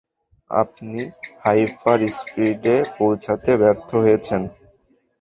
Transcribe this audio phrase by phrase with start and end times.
[0.51, 0.99] আপনি
[1.43, 4.41] হাইপার-স্পীডে পৌঁছাতে ব্যর্থ হয়েছেন।